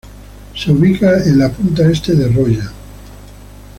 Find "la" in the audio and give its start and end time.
1.37-1.49